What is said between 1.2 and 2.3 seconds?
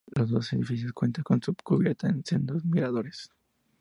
en su cubierta con